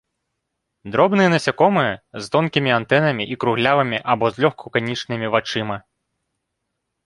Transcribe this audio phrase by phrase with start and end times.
[0.95, 1.93] Дробныя насякомыя
[2.23, 5.77] з тонкімі антэнамі і круглявымі або злёгку канічнымі вачыма.